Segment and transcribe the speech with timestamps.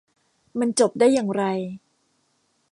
[0.59, 1.43] มันจบได้อย่างไร